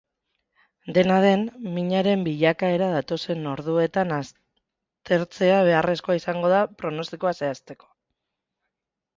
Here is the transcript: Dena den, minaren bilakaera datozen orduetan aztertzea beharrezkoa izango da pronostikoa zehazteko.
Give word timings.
Dena 0.97 1.17
den, 1.25 1.43
minaren 1.75 2.23
bilakaera 2.27 2.87
datozen 2.95 3.45
orduetan 3.53 4.15
aztertzea 4.17 5.61
beharrezkoa 5.69 6.19
izango 6.23 6.53
da 6.55 6.65
pronostikoa 6.83 7.37
zehazteko. 7.43 7.93